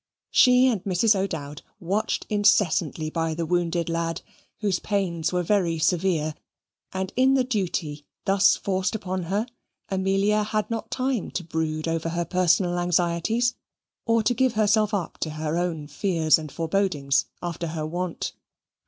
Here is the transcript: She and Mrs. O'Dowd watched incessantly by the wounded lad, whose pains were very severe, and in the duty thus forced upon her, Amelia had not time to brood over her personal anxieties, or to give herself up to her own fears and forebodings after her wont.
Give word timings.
She 0.31 0.65
and 0.67 0.83
Mrs. 0.83 1.13
O'Dowd 1.15 1.61
watched 1.79 2.25
incessantly 2.27 3.11
by 3.11 3.35
the 3.35 3.45
wounded 3.45 3.87
lad, 3.87 4.23
whose 4.61 4.79
pains 4.79 5.31
were 5.31 5.43
very 5.43 5.77
severe, 5.77 6.33
and 6.91 7.13
in 7.15 7.35
the 7.35 7.43
duty 7.43 8.07
thus 8.25 8.55
forced 8.55 8.95
upon 8.95 9.25
her, 9.25 9.45
Amelia 9.89 10.41
had 10.41 10.71
not 10.71 10.89
time 10.89 11.29
to 11.29 11.43
brood 11.43 11.87
over 11.87 12.09
her 12.09 12.25
personal 12.25 12.79
anxieties, 12.79 13.53
or 14.07 14.23
to 14.23 14.33
give 14.33 14.53
herself 14.53 14.91
up 14.91 15.19
to 15.19 15.29
her 15.29 15.55
own 15.55 15.85
fears 15.85 16.39
and 16.39 16.51
forebodings 16.51 17.25
after 17.43 17.67
her 17.67 17.85
wont. 17.85 18.33